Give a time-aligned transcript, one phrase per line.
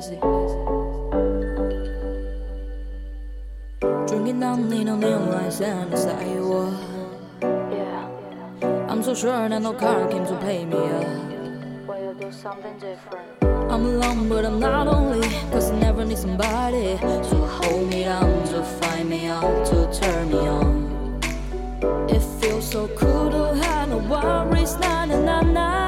[0.00, 0.08] I'm
[9.02, 11.06] so sure that no car came to play me up.
[11.86, 13.28] Well, you do something different.
[13.42, 15.28] I'm alone, but I'm not lonely.
[15.52, 20.30] Cause I never need somebody to hold me down, to find me out, to turn
[20.30, 21.20] me on.
[22.08, 25.79] It feels so cool to have no worries, na na na na.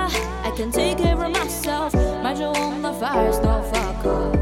[0.56, 4.36] Can take care of myself, My you on the fires, no fuck up.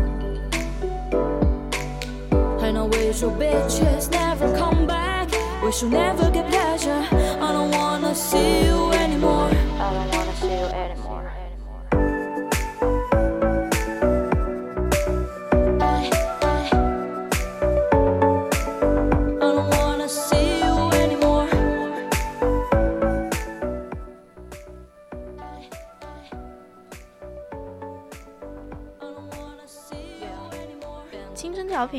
[2.61, 5.29] I know should bitches never come back.
[5.63, 7.07] We should never get pleasure.
[7.13, 9.00] I don't wanna see you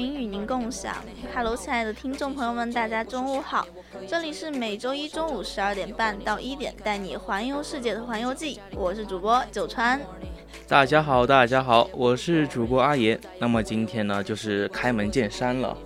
[0.03, 0.95] 与您共享。
[1.35, 3.67] Hello，亲爱的听众朋友们，大家中午好！
[4.07, 10.00] 这里是每周一中午十二点半到一点带你环游世界的环游记，我是主播九川。
[10.67, 13.19] 大家好，大家好，我是主播阿言。
[13.40, 15.78] 那么今天呢，就是开门见山了。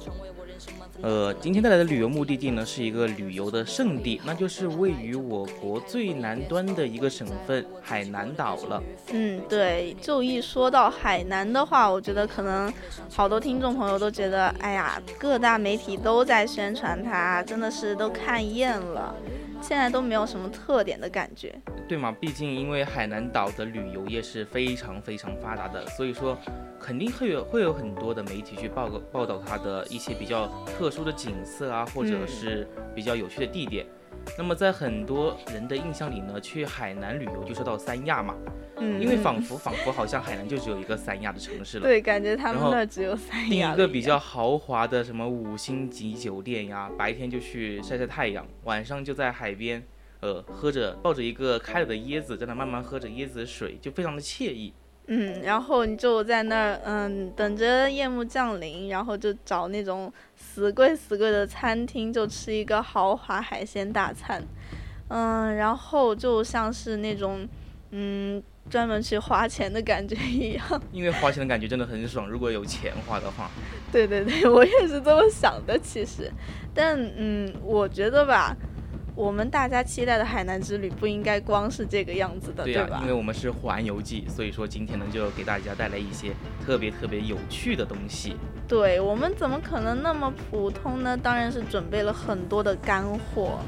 [1.02, 8.82] 呃，今天带来的旅游目的地呢，是一个旅游的圣地，那就是位于我国最南端的一个省份海南岛了。
[9.12, 12.74] 嗯，对，就一说到海南的话，我觉得可能
[13.12, 19.14] 好多听众朋友都觉得，哎呀，各大媒体都在宣传它，真的是都看厌了，
[19.62, 21.54] 现在都没有什么特点的感觉。
[21.88, 22.12] 对嘛？
[22.20, 26.38] 毕竟因为海南岛的旅游业是非常非常发达的，所以说
[26.80, 33.86] 肯定会有会有很多的媒体去报告报道它的一些比较特殊的景色啊，或者是比较有趣的地点。
[34.38, 38.36] 那么在很多人的印象里呢，去海南旅游就说到三亚嘛，
[38.78, 41.84] 嗯，因为仿佛仿佛好像海南就只有一个三亚的城市了。
[41.84, 49.82] 对，感觉他们那只有三亚了订一个比较豪华的什么五星级酒店呀，白天就去晒晒太阳，晚上就在海边，
[50.20, 54.74] 呃，喝着抱着一个开了的椰子，在那慢慢喝着椰子水，就非常的惬意。
[55.08, 64.42] 嗯，然后你就在那儿，嗯，等着夜幕降临，然后就找那种死贵死贵的餐厅，就吃一个豪华海鲜大餐，
[65.10, 67.48] 嗯，然后就像是那种，
[67.92, 70.82] 嗯，专门去花钱的感觉一样。
[70.92, 73.52] 因为花钱的感觉真的很爽，如果有钱花的话。
[73.92, 76.32] 对对对，我也是这么想的，其实，
[76.74, 78.56] 但嗯，我觉得吧，
[79.16, 83.14] 我们大家期待的海南之旅不应该光是这个样子的，对呀、吧因为？
[83.14, 86.34] 我们是环游记，所以说今天呢就给大家带来一些
[86.66, 88.36] 特别特别有趣的东西。
[88.68, 91.16] 对我们怎么可能那么普通呢？
[91.16, 93.60] 当然是准备了很多的干货。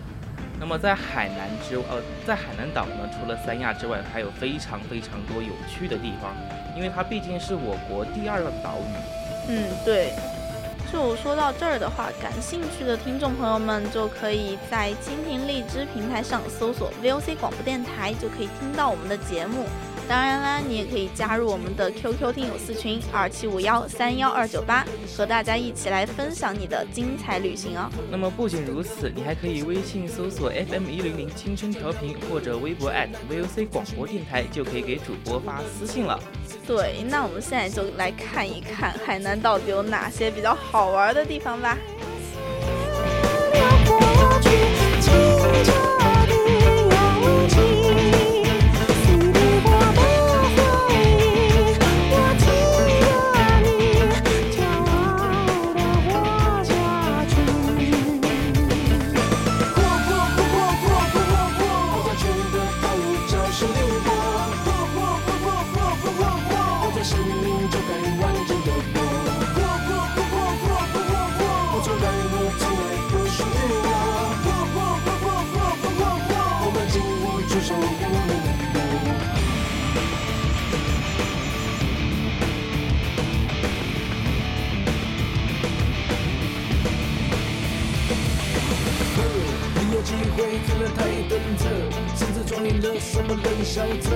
[0.59, 6.35] 那么在海南之呃，在海南岛呢，除了三亚之外，还有非常非常多有趣的地方，
[6.75, 9.49] 因为它毕竟是我国第二个岛屿。
[9.49, 10.11] 嗯，对。
[10.91, 19.65] 就说到这儿的话，感兴趣的听众朋友们就可以在蜻蜓荔枝平台上搜索 VOC 广播电台，就可以听到我们的节目。
[20.07, 24.85] 当然啦，你也可以加入我们的 QQ 听友四群二七五幺三幺二九八，
[25.17, 27.89] 和大家一起来分享你的精彩旅行哦。
[28.09, 32.89] 那么不仅如此，你还可以微信搜索 FM 一零零青春调频，或者微博
[33.29, 36.17] @VOC 广播电台，就可以给主播发私信了。
[36.65, 41.77] 对，那我们现在就来看一看海南到底有哪些比较好玩的地方吧。
[93.17, 94.11] 什么冷笑着？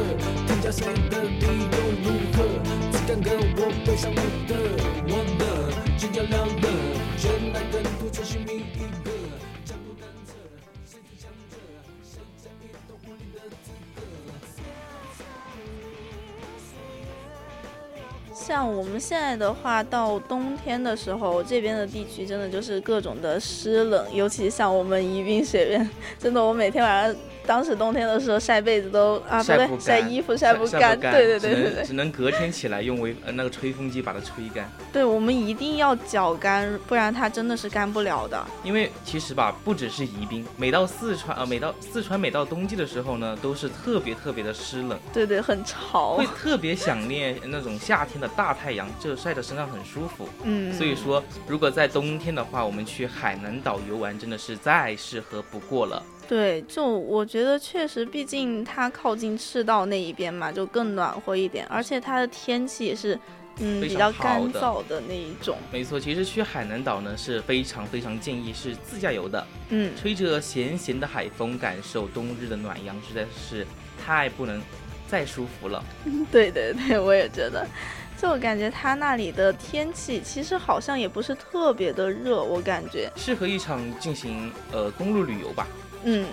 [0.45, 2.07] 添加谁的理由如
[2.38, 2.38] 何？
[2.92, 4.53] 只敢跟我背上我的，
[5.09, 5.44] 我的
[5.98, 6.69] 金亮亮的，
[7.18, 9.09] 绚烂跟图全新觅一个，
[9.65, 10.38] 江湖难测，
[10.86, 11.57] 谁最强者？
[12.03, 13.42] 谁在移动无力的
[18.51, 25.89] 像我们现在的话，到冬天的时候，这边的地区真的就是各种的湿冷，尤其像我们宜宾学院，
[26.19, 27.15] 真的我每天晚上，
[27.45, 34.69] 当时冬天的时候晒被子都啊不对晒衣服晒不晒干，干，对对对对对只能隔天起来用微呃那个吹风机把它吹干。
[34.92, 38.45] 对，我们一定要脚干，不然它真的是干不了的。
[38.65, 50.27] 因为其实吧，不只是宜宾，每到四川呃，每到四川每到冬季的时候呢，都是特别特别的湿冷，对对，很潮会，特别想念那种夏天的大太阳，就晒在身上很舒服。
[50.43, 56.01] 嗯，所以说，如果在冬天的话，我们去海南岛游玩真的是再适合不过了。
[56.27, 63.19] 对，就我觉得确实，毕竟它靠近赤道那一边嘛，就更暖和一点，而且它的天气也是，
[63.59, 65.57] 嗯，比较干燥的那一种。
[65.73, 73.67] 没错，其实去海南岛呢是非常非常建议是自驾游的，嗯，吹着咸咸的海风，感受冬日的暖阳，实在是
[74.01, 74.61] 太不能
[75.09, 75.83] 再舒服了。
[76.31, 77.67] 对对对，我也觉得。
[78.21, 85.65] 就我感觉它那里的天气其实好像也不是特别的热，我感觉，适合一场进行呃公路旅游吧。
[86.03, 86.27] 嗯，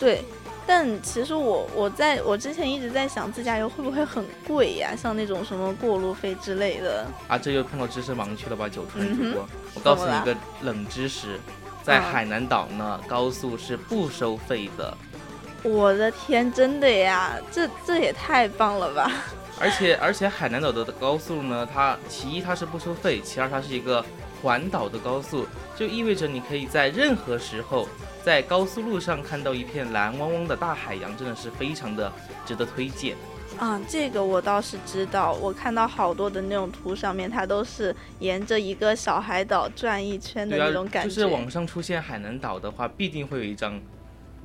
[0.00, 0.24] 对。
[0.66, 4.96] 但其实我我在我之前一直在想，自驾游会不会很贵呀？
[4.96, 7.06] 像那种什么过路费之类的。
[7.28, 9.48] 啊，这又碰到知识盲区了吧，九川主播？
[9.74, 11.38] 我告诉你一个冷知识，
[11.84, 14.96] 在嗯海南岛呢，高速是不收费的，
[15.62, 19.10] 我的天，真的呀，这这也太棒了吧！
[19.62, 24.04] 而且而且海南岛的高速呢，它其一它是不收费，其二它是一个
[24.42, 27.86] 环岛的高速，就意味着你可以在任何时候
[28.24, 32.12] 在高速路上看到一片蓝汪汪的大海洋，真的是非常的
[32.44, 33.16] 值得推荐。
[33.56, 41.08] 啊，这个我倒是知道，我看到好多的那种图上面，它都是沿着一个小海岛转一圈的那种，感觉。
[41.08, 43.80] 就是网上出现海南岛的话，必定会有一张。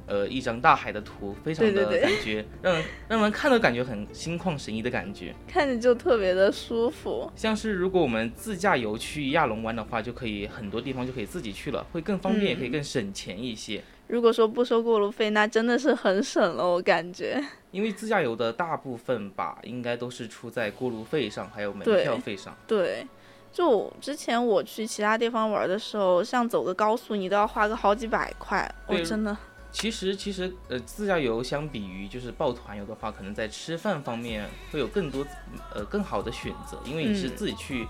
[0.08, 5.36] 呃，一张大海的图，非常的感觉， 让人让人看了感觉很心旷神怡的感觉。
[5.48, 7.30] 看着就特别的舒服。
[7.36, 13.84] 像是如果我们自驾游去亚龙湾的话，就可以很多地方就可以自己去了，会更方便，嗯也可以更省钱一些。
[14.08, 17.44] 如果说不收过路费，那真的是很省了，我感觉。
[17.72, 22.56] 因为自驾游的大部分吧，应该都是出在过路费上，还有门票费上。
[22.66, 23.06] 对，
[23.52, 29.36] 就之前我去其他地方玩的时候，像走个高速，你都要花个好几百块，我对真的。
[29.72, 35.26] 其实，其实，呃，自驾游相比于就是报团游的话，可能在吃饭方面会有更多，
[35.74, 37.88] 呃，更好的选择，因为你是嗯自己去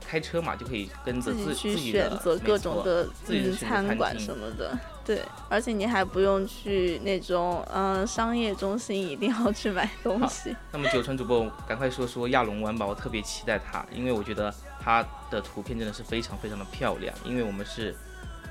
[0.00, 10.54] 开车嘛，就可以跟着自自己选择各种的自己的嗯餐餐馆什么的，对，而且你还不用去那种嗯商业中心一定要去买东西。
[10.72, 17.14] 那么九川主播，赶快说说亚龙湾吧，我特别期待它，因为我觉得它的图片真的是非常非常的漂亮。
[17.24, 17.94] 因为我们是，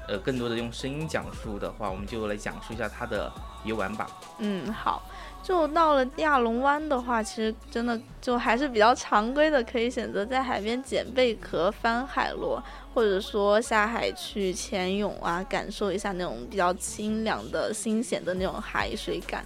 [0.08, 3.31] 呃，更多的用声音讲述的话，我们就来讲述一下它的
[3.63, 4.08] 游玩吧。
[4.39, 5.01] 嗯，好，
[5.43, 12.62] 就到了亚龙湾的话，其实真的就还是比较常规的，可以选择在海边捡贝壳、翻海螺，
[12.93, 19.46] 或者说下海去潜泳啊，感受一下那种比较清凉的、新鲜的那种海水感。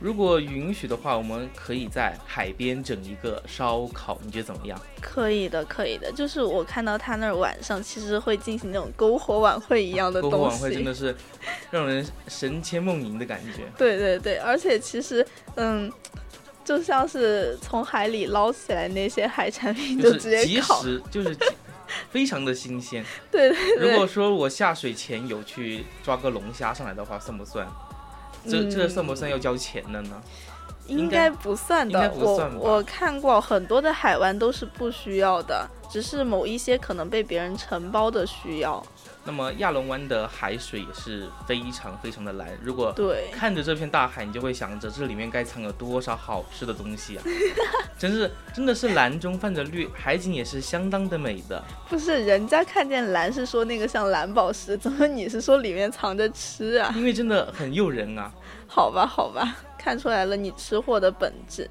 [0.00, 4.80] 如果允许的话，我们可以在海边整一个烧烤，你觉得怎么样？
[5.00, 6.12] 可以的，可以的。
[6.12, 10.36] 就是我看到他那儿晚上其实会进行那种篝火晚会一样的东西。
[10.36, 11.14] 篝火晚会真的是
[11.70, 13.64] 让人神牵梦萦的感觉。
[13.76, 15.26] 对对对，而且其实
[15.56, 15.92] 嗯，
[16.64, 20.80] 就像是从海里捞起来那些海产品就直接及烤。
[20.80, 21.36] 时，就是
[22.10, 23.04] 非常的新鲜。
[23.32, 23.90] 对对对。
[23.90, 27.66] 如果说我下水前有去抓个龙虾上来的话，算不算？
[28.48, 30.20] 这这嗯算不算要交钱的呢？
[30.86, 38.82] 应应该该不算的，我我看过很多的海湾都是不需要的，只是某一些可能被别人承包的需要。
[39.28, 47.22] 那么亚龙湾的海水也是非常非常的蓝，如果对，看着这片大海，你就会想着这里面该藏有多少好吃的东西啊！
[47.98, 51.62] 真是真的是蓝中泛着绿，海景也是相当的美的。
[51.90, 56.90] 不是人家看见蓝是说那个像蓝宝石，怎么你是说里面藏着吃啊？
[56.96, 58.32] 因为真的很诱人啊！
[58.66, 61.68] 好吧，好吧，看出来了你吃货的本质。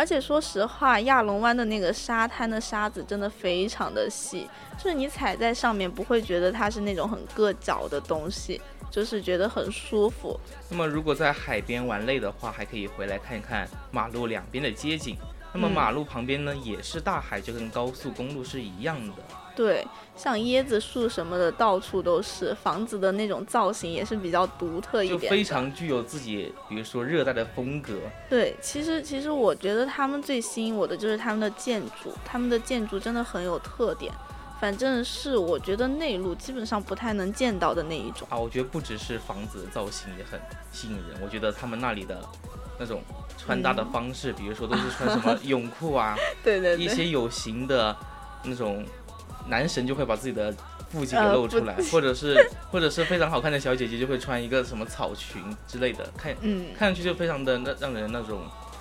[0.00, 8.58] 而且说实话，亚龙湾的那个沙滩的沙子真的非常的细，就是你踩在上面不会觉得它是那种很硌脚的东西，
[8.90, 10.40] 就是觉得很舒服。
[10.70, 15.18] 那么如果在海边玩累的话，还可以回来看一看马路两边的街景。
[15.52, 19.12] 那么嗯马路旁边呢也是大海，就跟高速公路是一样的。
[19.56, 22.54] 对，像椰子树什么的，到处都是。
[22.62, 27.94] 房子的那种造型也是比较独特一点就，非常具有自己，比如说热带的风格。
[28.28, 28.56] 对。
[28.60, 34.12] 其实，其实我觉得他们最吸引我的就是他们的建筑，他们的建筑真的很有特点。
[34.60, 38.28] 反正是我觉得内陆基本上不太能见到的那一种。
[38.30, 40.38] 啊，我觉得不只是房子的造型也很
[40.70, 42.20] 吸引人，我觉得他们那里的
[42.78, 43.02] 那种
[43.38, 46.14] 穿搭的嗯方式，比如说都是穿什么 泳裤啊，
[46.44, 47.96] 对对对，一些有型的
[48.44, 48.84] 那种
[49.50, 50.54] 男神就会把自己的
[50.90, 52.34] 腹肌给露出来，或者是
[52.72, 58.40] 或者是非常好看的小姐姐就会穿一个什么草裙之类的，看嗯，看上去就非常的让让人那种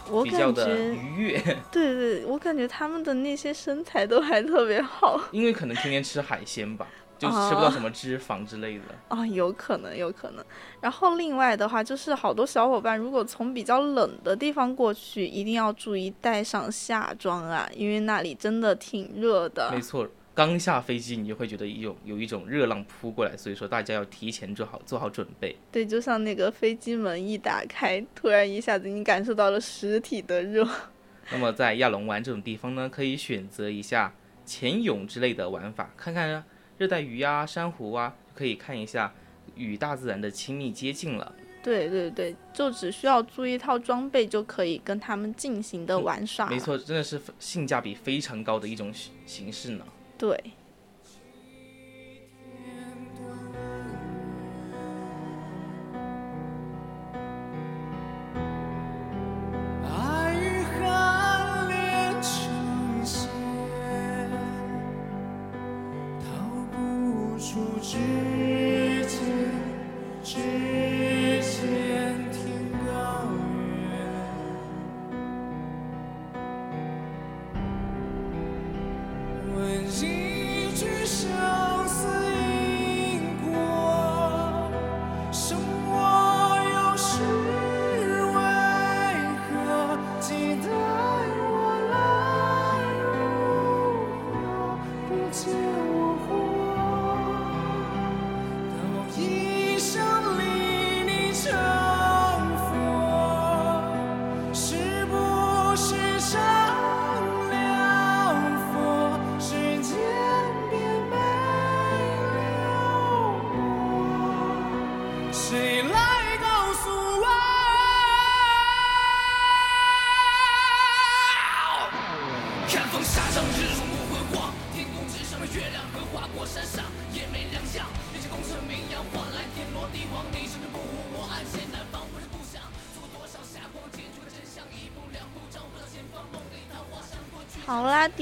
[0.09, 1.39] 我比较的感觉，愉悦，
[1.71, 6.87] 对对，我感觉他们的那些身材都还特别好 因为可能天天吃海鲜吧，
[7.19, 8.83] 就吃不哦到什么脂肪之类的。
[9.09, 10.43] 啊，有可能，有可能。
[10.81, 19.79] 然后另外的话，就是好多小伙伴如果从比较冷的地方过去，一定要注意带上夏装啊，因为那里真的挺热的没。
[19.79, 20.07] 错，
[20.39, 25.53] 刚下飞机你就会觉得一种有一种热浪扑过来，所以说大家要提前做好做好准备。
[25.69, 30.65] 对，就像那个飞机门一打开，突然一下子你感受到了实体的热。
[31.33, 34.13] 那么在亚龙湾这种地方呢，可以选择一下
[34.45, 36.41] 潜泳之类的玩法，看看
[36.77, 39.13] 热带鱼啊、珊瑚啊，可以看一下
[39.57, 41.35] 与大自然的亲密接近了。
[41.61, 46.49] 对对对，就只需要租一套装备就可以跟他们进行的玩耍。
[46.49, 46.57] 没。
[46.57, 49.83] 错，真的是性价比非常高的一种形形式呢。
[50.19, 50.58] 对。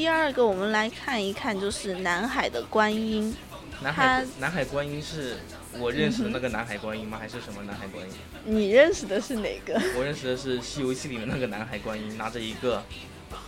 [0.07, 3.35] 第二个我们来看一看，就是南海的观音。
[3.81, 5.35] 南海南海观音是
[5.77, 7.17] 我认识的那个南海观音吗？
[7.19, 8.13] 还是什么南海观音？
[8.45, 9.73] 你认识的是哪个？
[9.97, 12.81] 我认识的是《西游记》里面那个南海观音，拿着一个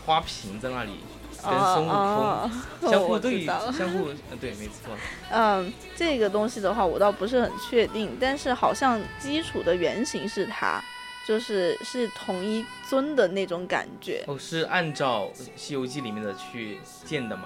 [0.06, 1.00] 花瓶在那里
[1.42, 2.52] 跟孙悟空哦
[2.82, 4.94] 哦相互对相互，呃，对，没错。
[5.32, 10.84] 嗯，这个东西的话，我倒不是很确定，但是好像基础的原型是它，
[11.30, 17.44] 就是是同一尊的那种感觉，哦，是按照《西游记》里面的去建的吗？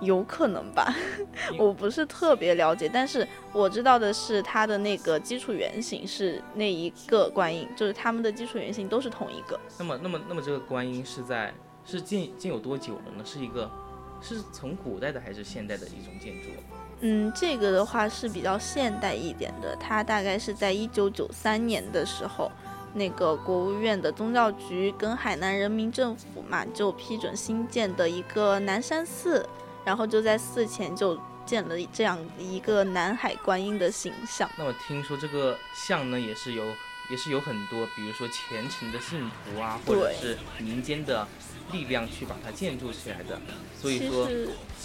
[0.00, 0.94] 有可能吧，
[1.58, 9.58] 我不是特别了解，但是我知道的是它的那个基础原型是那一个观音，就是他们的基础原型都是同一个。
[9.80, 11.52] 那么，那么，那么这个观音是在
[11.84, 13.24] 是建建有多久了呢？
[13.24, 13.68] 是一个
[14.22, 16.50] 是从古代的还是现代的一种建筑？
[17.00, 22.50] 嗯，这个的话是比较现代一点的，它大概是在一九九三年的时候，
[22.94, 29.46] 那个国务院的宗教局跟海南人民政府嘛，就批准新建的一个南山寺，
[29.84, 34.48] 然后就在寺前就建了这样一个南海观音的形象。
[34.56, 36.64] 那么听说这个像呢，也是由
[37.10, 41.26] 也是有很多，比如说虔诚的信徒啊，或者是民间的
[41.72, 43.40] 力量去把它建筑起来的，
[43.80, 44.28] 所以说，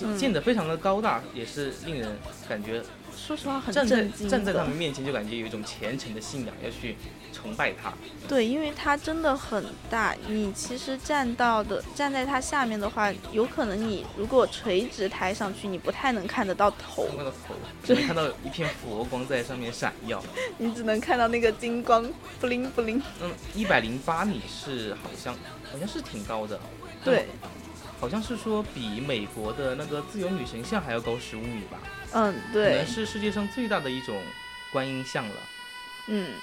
[0.01, 0.17] 嗯。
[0.17, 2.81] 建得非常的高大，也是令人感觉
[3.13, 6.95] 说实话很站在震惊站在他们面前就感觉有一种虔诚的信仰，要去
[7.33, 7.91] 崇拜他。
[8.25, 20.23] 对，因为它真的很大，你其实站到的站在它下面的话，有可能你如果垂直抬上去，你不太能看得到头，那个头只能看到一片佛光在上面闪耀。
[20.59, 22.08] 你只能看到那个金光
[22.39, 23.01] 不灵不灵。
[23.21, 25.33] 嗯，一百零八米是好像
[25.71, 26.59] 好像是挺高的，
[27.03, 27.27] 对，
[27.99, 31.79] 好像是说比美国的那个自由女神像还要高十五米吧，
[32.13, 32.63] 嗯，对。
[32.63, 34.21] 可能，是世界上最大的一种
[34.71, 35.35] 观音像了。
[36.07, 36.33] 嗯，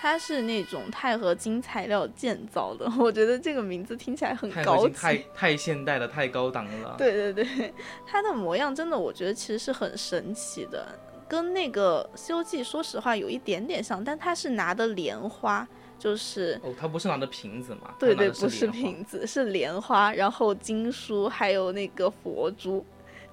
[0.00, 6.94] 它是那种钛合金材料建造的， 我觉得这个名字听起来很高太太现代了，太高档了。
[6.96, 7.74] 对对对，
[8.06, 10.86] 它的模样真的，我觉得其实是很神奇的，
[11.28, 15.66] 跟那个《西游记》说实话有一点点像，但它是拿的莲花，
[15.98, 17.94] 就是哦，他不是拿的瓶子嘛？
[17.98, 22.84] 对对，不是瓶子，是莲花，然后经书，还有那个佛珠，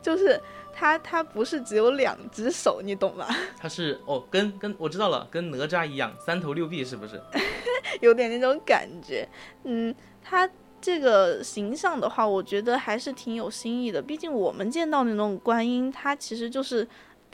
[0.01, 0.39] 就是
[0.73, 3.27] 它它不是只有两只手，你懂吗？
[3.57, 7.21] 它是哦，跟跟我知道了，跟哪吒一样，三头六臂是不是？
[8.01, 9.27] 有点那种感觉。
[9.63, 10.49] 嗯，它
[10.81, 14.01] 这个形象的话，我觉得还是挺有新意的。
[14.01, 16.85] 毕竟我们见到那种观音，它其实就是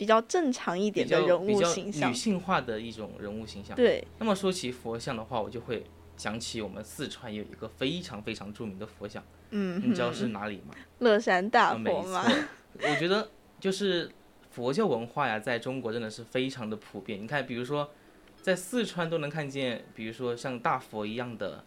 [0.02, 2.14] 比较正常一点的人物形象女。
[2.16, 3.76] 性化的一种人物形象。。
[3.76, 5.86] 对，那么说起佛像的话，我就会
[6.18, 10.74] 想起我们四川有一个非常非常著名的佛像，嗯，你知道是哪里吗？
[10.98, 12.24] 乐山大佛嘛。
[12.24, 12.34] 错，
[12.82, 13.30] 我觉得
[13.60, 14.10] 就是
[14.50, 17.22] 佛教文化呀，在中国真的是非常的普遍。
[17.22, 17.88] 你看，比如说
[18.42, 21.64] 在四川都能看见，比如说像大佛一样的，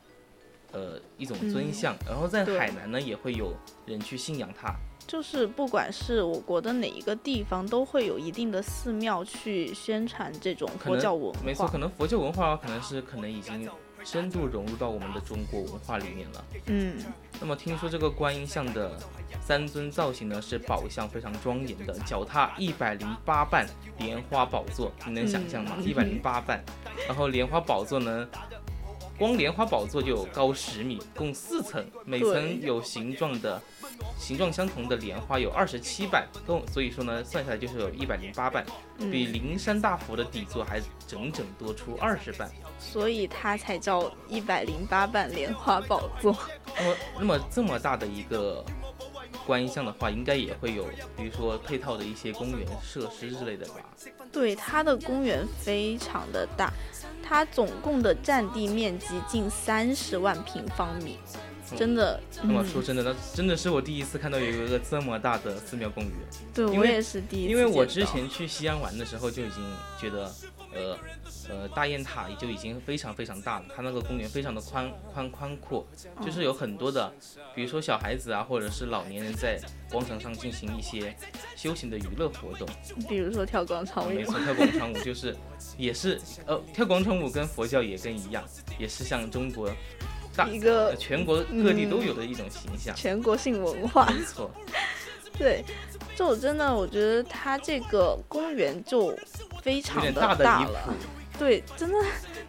[0.73, 3.55] 呃，一种尊像，然后在海南呢，也会有
[3.87, 4.75] 人去信仰它。
[5.07, 11.41] 就是不管是我国的哪一个地方，都会有一定的寺庙去宣传这种佛教文化。
[11.45, 13.69] 没错，可能佛教文化可能是可能已经
[14.03, 16.45] 深度融入到我们的中国文化里面了。
[16.67, 16.97] 嗯，
[17.41, 18.99] 那么听说这个观音像的
[19.41, 23.67] 三尊造型呢是宝相非常庄严的，脚踏一百零八瓣
[23.99, 25.77] 莲花宝座，你能想象吗？
[25.79, 26.65] 嗯一百零八瓣，
[27.07, 28.27] 然后莲花宝座呢，
[29.19, 33.61] 光莲花宝座就有高十米，共四层，每层有形状的。
[34.19, 38.65] 形状相同的莲花有二十七瓣，共所以说呢，算下来就是有一百零八瓣，
[38.99, 42.51] 嗯比灵山大佛的底座还整整多出二十瓣。
[42.79, 46.37] 所以它才叫一百零八瓣莲花宝座。
[46.77, 48.65] 那么，那么这么大的一个
[49.47, 50.85] 观音像的话，应该也会有，
[51.17, 53.75] 比如说配套的一些公园设施之类的吧？
[54.33, 56.73] 对，它的公园非常的大，
[57.23, 61.19] 它总共的占地面积近三十万平方米，
[61.77, 62.21] 真的。
[62.43, 66.13] 那么嗯说真的，那真的是我第一次看到有一个这么大的寺庙公园，
[66.55, 69.63] 对我也是第一次因为我之前去西安玩的时候就已经
[69.99, 70.33] 觉得，
[70.75, 70.99] 呃
[71.49, 75.87] 呃，大雁塔也就已经非常非常大了，它那个公园非常的宽宽宽阔，
[76.25, 77.13] 就是有很多的，
[77.55, 81.15] 比如说小孩子啊，或者是老年人在广场上进行一些
[81.55, 82.67] 休闲的娱乐活动。
[83.09, 85.37] 比如说跳广场舞，没错，跳广场舞就是，
[85.77, 88.43] 也是呃，跳广场舞跟佛教也跟一样，
[88.79, 89.71] 也是像中国
[90.37, 92.95] 大一个呃全国各地都有的一种形象。
[92.95, 94.07] 全国性文化。
[94.07, 94.51] 没错，
[95.39, 95.65] 对，
[96.17, 99.17] 就我真的我觉得它这个公园就
[99.63, 100.93] 非常的大了谱。。
[101.37, 101.99] 对，真的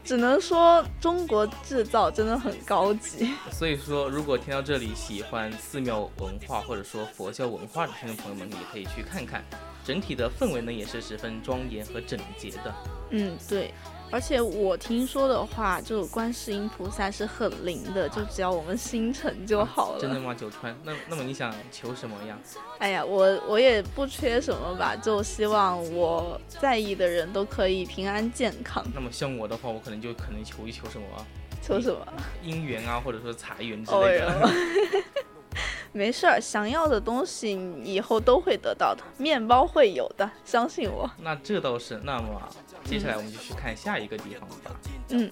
[0.03, 3.33] 只能说中国制造真的很高级。
[3.51, 9.43] 所以说，如果听到这里喜欢寺庙文化或者说佛教文化的听众朋友们，也可以去看看。
[9.83, 12.73] 整体的氛围呢，也是十分庄严和整洁的。
[13.09, 13.73] 嗯，对。
[14.11, 19.99] 而且我听说的话，就观世音菩萨是很灵的，就只要我们心诚就好了。
[19.99, 20.33] 真的吗？
[20.33, 20.75] 九川？
[20.83, 22.37] 那那么你想求什么呀？
[22.79, 28.85] 哎呀，我我也不缺什么吧，就希望我在意的人都可以平安健康。
[28.93, 31.25] 那么像我的话，我可能就可能求一求什么啊
[31.61, 32.05] 求什么？
[32.43, 34.39] 姻缘啊，或者说财源之哦类的。
[34.39, 34.49] 哟，
[35.95, 41.09] 没事儿，想要的东西你以后都会得到的，面包会有的，相信我。
[41.19, 42.01] 那这倒是。
[42.03, 42.41] 那么
[42.83, 44.77] 接下来我们就去看下一个地方吧。
[45.07, 45.31] 嗯，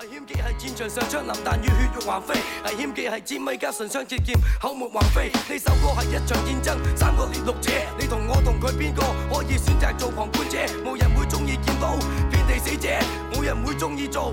[0.00, 2.34] 危險既係戰場上槍林彈雨，血肉橫飛。
[2.64, 5.28] 危險既係尖米加唇槍舌劍，口沫橫飛。
[5.28, 10.58] 呢首歌係一場戰爭，三個列錄者，你同我同佢邊個可以選擇做旁觀者？
[10.82, 11.96] 冇人會中意見到
[12.30, 12.88] 遍地死者，
[13.32, 14.32] 冇人會中意做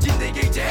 [0.00, 0.62] 戰地記者。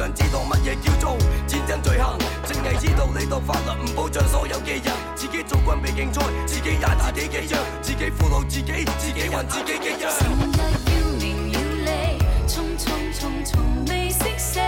[0.00, 4.94] 想知道乜嘢叫做战争罪行，淨係知道呢度法律唔保障所有嘅人。
[5.14, 10.08] 自己做軍備競賽，自己打自己嘅仗，自己俘虏自己，自己还自己嘅樣。
[10.18, 14.58] 成日要名要利，匆匆匆從未识死，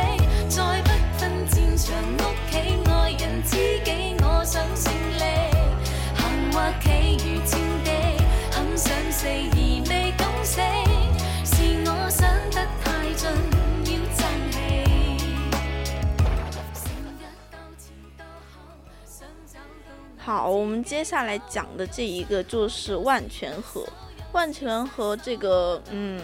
[0.51, 2.59] 再不分战场屋企
[2.90, 5.25] 爱人知己，我想胜利，
[6.14, 7.90] 行或企如战地，
[8.51, 9.27] 很想死
[20.24, 23.85] 好，我们接下来讲的这一个就是万泉河。
[24.30, 26.20] 万泉河这个嗯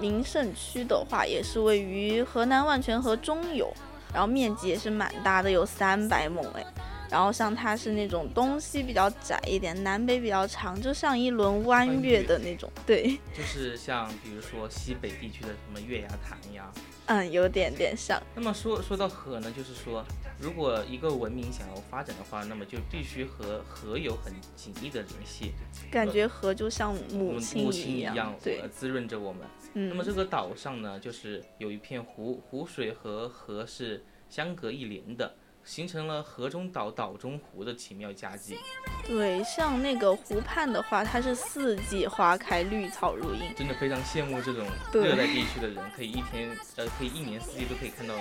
[0.00, 3.72] 名胜区的话，也是位于河南万泉河中游，
[4.12, 6.66] 然后面积也是蛮大的，有三百亩哎。
[7.10, 12.70] 然后像它是那种东西比较窄一点，南北比较长，就像一轮弯月的那种。
[12.86, 16.70] 对，就是像比如说西北地区的什么月牙潭呀。
[17.08, 18.20] 嗯，有点点像。
[18.34, 20.04] 那么说说到河呢，就是说，
[20.40, 25.52] 如果一个文明想要发展的话，那么就必须和河有很紧密的联系。
[25.88, 29.42] 感觉河就像母母亲亲一样，对呃，滋润着我们。
[29.74, 35.32] 嗯那么这个岛上呢，就是有一片湖，湖水和河是相隔一连的，
[35.66, 38.56] 形成了河中岛、岛中湖的奇妙佳绩。
[39.04, 43.52] 对，像那个湖畔的话，它是四季花开，绿草如茵。
[43.56, 48.14] 真的非常羡慕这种热带地区的人，可以一天呃，可以一年四季都可以看到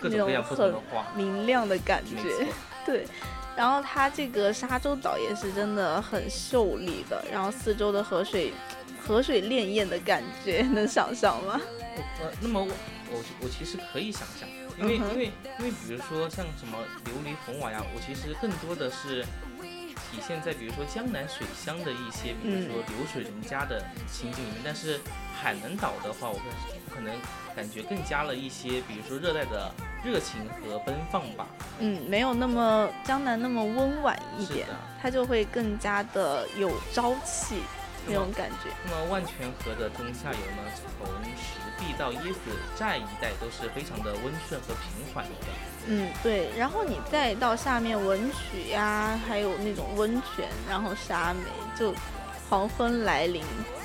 [0.00, 1.04] 各种种各样不同的花。
[1.16, 2.54] 明亮的感没觉错。
[2.86, 3.06] 对，
[3.56, 8.52] 然后它这个沙洲岛也是真的很秀丽的，然后四周的河水，
[9.02, 11.60] 河水潋滟的感觉， 能想象吗？
[12.20, 12.68] 呃，那么我
[13.10, 19.24] 我我其实可以想象，因为、嗯因为因为比如说像什么琉璃红瓦呀，我其实更多的是
[20.10, 24.60] 体现在比如说江南水乡的一些，比如说嗯流水人家的情景里面。
[24.64, 25.00] 但是
[25.40, 27.12] 海南岛的话，我可可能
[27.54, 29.72] 感觉更加了一些，比如说热带的
[30.04, 31.46] 热情和奔放吧。
[31.78, 34.66] 嗯，没有那么江南那么温婉一点
[35.02, 37.56] 它就会更加的有朝气
[38.06, 38.70] 那种感觉。
[38.84, 40.62] 那么万泉河的中下游呢，
[40.98, 42.38] 从石壁到椰子
[42.76, 45.30] 寨一带都是非常的温顺和平缓的。
[45.86, 51.42] 嗯，对，然后你再到下面文曲呀，还有那种温泉，然后沙美，
[51.78, 51.94] 就
[52.48, 53.42] 黄昏来临，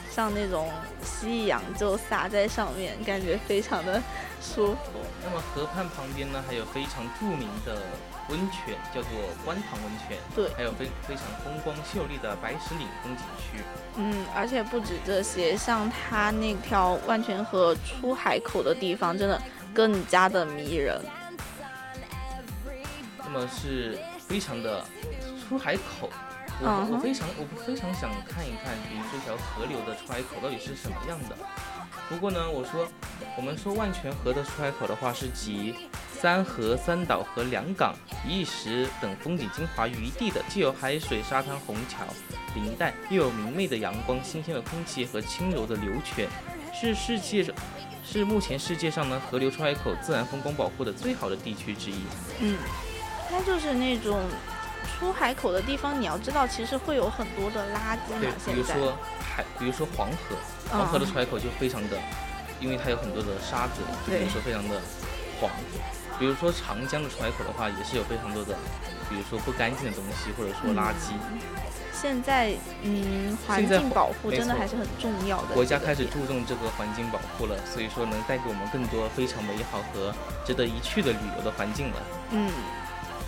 [0.10, 0.72] 像那种
[1.04, 4.02] 夕阳就洒在上面，感觉非常的
[4.42, 4.80] 舒服。
[5.24, 7.82] 那么河畔旁边呢，还有非常著名的
[8.30, 9.10] 温泉，叫做
[9.44, 10.18] 观塘温泉。
[10.36, 13.64] 对还有非非常风光秀丽的白石岭风景区。
[13.98, 19.42] 嗯，而且不止这些，像它那条万泉河出海口的地方，真的
[19.74, 21.02] 更加的迷人。
[23.24, 24.84] 那么是非常的
[25.48, 26.10] 出海口。
[26.62, 31.36] 我、我非常我非常想看一看，比如这条河流的出海口到底是什么样的。
[32.10, 32.88] 不过呢，我说
[33.38, 35.76] 我们说万泉河的出海口的话，是集
[36.12, 37.96] 三河、三岛和两港
[38.28, 42.00] 一石等风景精华于一地的，既有海水、沙滩、虹桥、
[42.56, 46.28] 林带，又有明媚的阳光、新鲜的空气和轻柔的流泉，
[46.74, 47.56] 是世界上
[48.04, 52.02] 是目前世界上呢河流出海口自然风光保护的最好的地区之一。
[52.42, 52.58] 嗯，
[53.30, 54.20] 它就是那种
[54.86, 60.36] 出海口的地方，你要知道，其实会有很多的垃圾对嘛。，比如说海，比如说黄河，
[60.70, 61.98] 黄河的嗯出海口就非常的，
[62.60, 64.82] 因为它有很多的沙子，就比如对说非常的
[65.40, 65.50] 黄。
[66.20, 68.54] 比如说长江的出海口的话，也是有非常多的，
[69.10, 71.14] 比如说不干净的东西，或者说垃圾。
[71.94, 75.54] 现在，嗯，环境保护真的还是很重要的。
[75.54, 80.14] 国家开始注重这个环境保护了，所以说能带给我们更多非常美好和
[80.46, 81.96] 值得一去的旅游的环境了。
[82.32, 82.52] 嗯，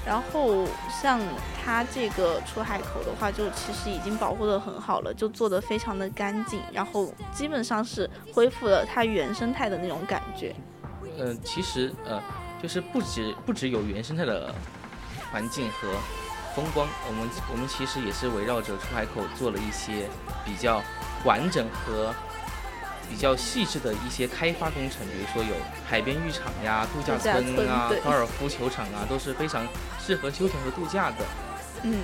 [0.05, 1.19] 然后像
[1.63, 10.55] 它这个出海口的话，就其实已经保护的很好了，就做的非常的干净，然后基本上是恢复了它原生态的那种感觉。
[11.19, 12.19] 呃，其实呃，
[12.61, 14.53] 就是不止不只有原生态的
[15.31, 15.87] 环境和
[16.55, 20.09] 风光，我们我们其实也是围绕着出海口做了一些
[20.43, 20.81] 比较
[21.23, 22.13] 完整和
[23.11, 25.53] 比较细致的一些开发工程，比如说有
[25.87, 29.67] 海边浴场呀、度假村啊村、高尔夫球场啊，都是非常
[29.99, 31.17] 适合休闲和度假的。
[31.83, 31.99] 嗯，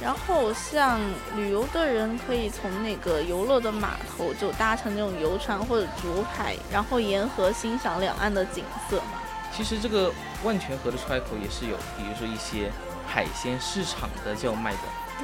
[0.00, 1.00] 然后像
[1.34, 9.20] 旅游的人可以从那个游乐的码头就搭乘那种游船或者竹排，然后沿河欣赏两岸的景色嘛。
[9.52, 10.12] 其实这个
[10.44, 12.70] 万泉河的出海口也是有，比如说一些
[13.06, 14.78] 海鲜市场的叫卖的，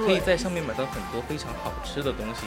[0.05, 2.46] 可以在上面买到很多非常好吃的东西。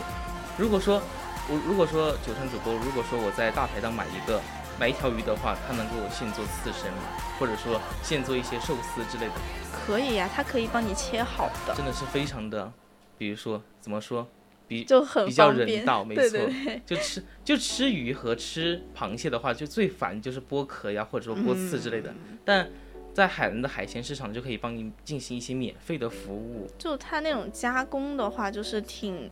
[0.58, 1.02] 如果说
[1.50, 4.42] 我如果说九成主播，如果说我在大排档买一个
[4.80, 7.00] 买一条鱼的话，他能给我现做刺身吗？
[7.40, 9.34] 或者说现做一些寿司之类的，
[9.72, 12.72] 可以呀、他可以帮你切好的，真的是非常的，
[13.18, 14.28] 比如说怎么说，
[14.68, 16.38] 比就很比较人道，没对错。
[16.38, 22.12] 对对，就吃就吃鱼和吃螃蟹的话，就最烦就是剥壳呀，或者说剥刺之类的。
[22.12, 22.70] 嗯但
[23.14, 26.66] 在海南的海鲜市场就可以帮你进行一些免费的服务。
[26.78, 29.30] 就它那种加工的话，就是挺，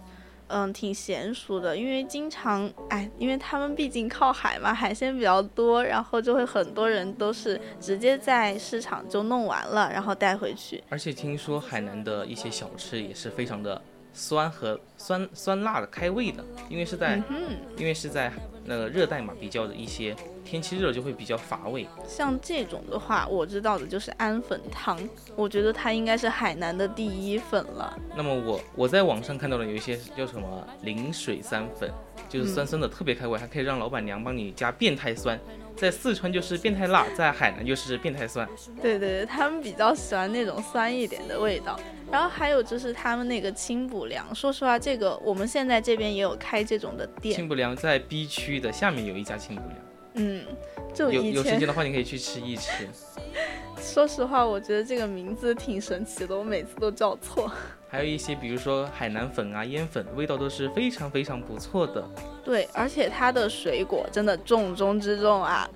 [0.49, 10.83] 嗯，挺娴熟的，因为经常，哎，因为他们毕竟靠海嘛，海鲜比较多，然后就会很多人都是直接在市场就弄完了，然后带回去。
[10.89, 13.79] 而且听说海南的一些小吃也是非常的
[14.11, 18.31] 酸和酸酸辣的开胃的，因为是在、嗯，因为是在
[18.65, 20.15] 那个热带嘛，比较的一些
[20.49, 21.85] 天气热就会比较乏味。
[22.07, 24.97] 像这种的话，我知道的就是安粉汤，
[25.35, 27.95] 我觉得它应该是海南的第一粉了。
[28.17, 31.91] 那么我我在网上看到了有一些叫什么零水三粉，
[32.27, 35.39] 就是酸酸的，特别开胃，还可以让老板娘帮你加变态酸。
[35.75, 38.45] 在四川就是变态辣，在海南就是变态酸。
[38.81, 41.79] 对对对，他们比较喜欢那种酸一点的味道。
[42.11, 47.47] 然后还有就是他们那个清补凉，说实话，这个我们现在这边也有开这种的店清。
[47.47, 49.77] 补凉在 B 区的下面有一家清补凉，
[50.19, 50.45] 嗯，
[50.93, 52.87] 就有有时间的话你可以去吃一吃。
[53.81, 57.49] 说实话，我觉得这个名字挺神奇的，我每次都叫错。
[57.87, 62.07] 还有一些，比如说海南粉啊、烟粉，味道都是非常非常不错的。
[62.43, 65.67] 对，而且它的水果真的重中之重啊，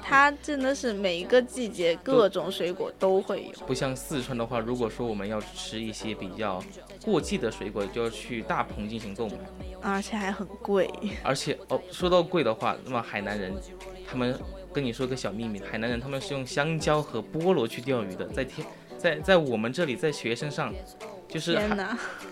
[0.00, 3.66] 它真的是每一个季节各种水果都会有。
[3.66, 6.62] 不像四川的话，如果说我们要吃一些比较
[7.04, 9.34] 过季的水果，就要去大棚进行购买。
[9.82, 10.90] 而且还很贵。
[11.22, 13.52] 而且哦，说到贵的话，那么海南人，
[14.08, 14.38] 他们
[14.72, 18.66] 跟你说个小秘密，海南人他们是用香蕉和菠萝去钓鱼的，在天，
[18.96, 20.72] 在在我们这里，在学生上，
[21.28, 21.58] 就是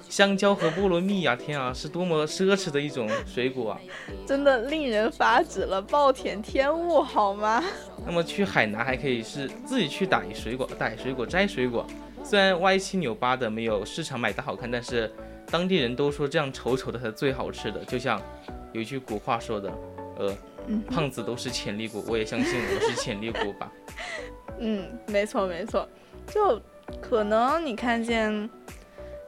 [0.09, 3.81] 香蕉和菠萝蜜呀、天啊，是多么奢侈的一种水果啊！
[4.27, 7.63] 真的令人发指了，暴殄天物好吗？
[8.05, 11.87] 那么去海南还可以是自己去打水果、打水果、摘水果，
[12.25, 15.11] 虽然歪七扭八的没有市场买的好看，但是
[15.51, 17.85] 当地人都说这样丑丑的才是最好吃的。
[17.85, 18.21] 就像
[18.73, 19.73] 有一句古话说的，
[20.17, 20.37] 呃，
[20.89, 23.73] 胖子都是潜力股，我也相信我是潜力股吧。
[24.61, 25.89] 嗯，没错没错，
[26.27, 26.61] 就
[27.01, 28.49] 可能你看见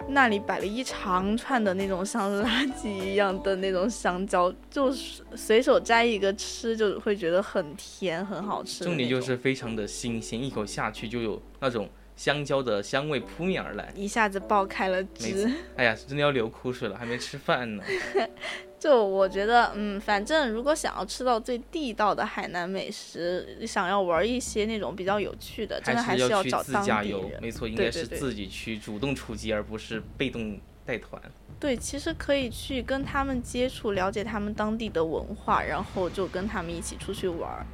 [0.08, 8.84] 那里摆了一长串的那种像垃圾一样的那种香蕉，就是随手摘一个吃，就会觉得很甜很好吃。
[8.84, 11.88] 重点就是非常的新鲜，一口下去就有那种
[12.22, 13.92] 香蕉的香味扑面而来。
[13.96, 15.50] 一下子爆开了汁。
[15.74, 17.82] 哎呀，真的要流口水了，还没吃饭呢。
[18.78, 30.56] 就我觉得，嗯，反正如果想要吃到最地道的海南美食，想要玩一些那种比较有趣的，真的还是要找自驾地人。，游没错，应对该是自己去主动出击，而不是被动
[30.86, 31.20] 带团。
[31.58, 37.66] 对，其实可以去跟他们接触，了解他们当地的文化，然后就跟他们一起出去玩，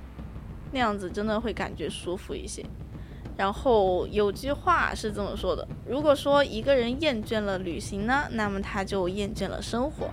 [0.72, 2.64] 那样子真的会感觉舒服一些。
[3.38, 10.10] 然后有句话是这么说的：如果说一个人厌倦了旅行呢，那么他就厌倦了生活。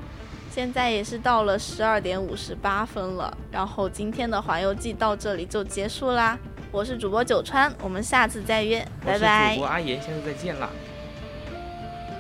[0.51, 6.37] 现在也是到了十二点五十八分了，然后今天的环游记到这里就结束啦。
[6.71, 9.67] 我是主播九川，我们下次再约，我是拜拜主播。
[9.67, 10.69] 阿言，下次再见啦。